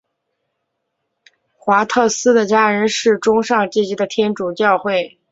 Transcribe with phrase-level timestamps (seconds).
[1.53, 5.19] 华特斯的家人是中上阶级的天主教会。